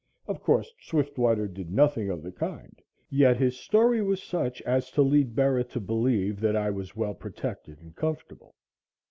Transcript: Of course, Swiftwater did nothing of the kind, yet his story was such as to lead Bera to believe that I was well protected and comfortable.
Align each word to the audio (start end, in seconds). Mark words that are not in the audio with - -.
Of 0.25 0.41
course, 0.41 0.73
Swiftwater 0.79 1.47
did 1.47 1.71
nothing 1.71 2.09
of 2.09 2.23
the 2.23 2.31
kind, 2.31 2.81
yet 3.11 3.37
his 3.37 3.55
story 3.59 4.01
was 4.01 4.23
such 4.23 4.59
as 4.63 4.89
to 4.93 5.03
lead 5.03 5.35
Bera 5.35 5.63
to 5.65 5.79
believe 5.79 6.39
that 6.39 6.55
I 6.55 6.71
was 6.71 6.95
well 6.95 7.13
protected 7.13 7.79
and 7.81 7.95
comfortable. 7.95 8.55